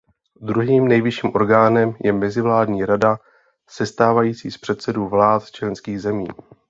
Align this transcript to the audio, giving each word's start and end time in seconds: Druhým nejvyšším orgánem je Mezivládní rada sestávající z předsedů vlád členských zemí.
Druhým 0.41 0.87
nejvyšším 0.87 1.35
orgánem 1.35 1.95
je 2.03 2.13
Mezivládní 2.13 2.85
rada 2.85 3.17
sestávající 3.69 4.51
z 4.51 4.57
předsedů 4.57 5.07
vlád 5.09 5.51
členských 5.51 6.01
zemí. 6.01 6.27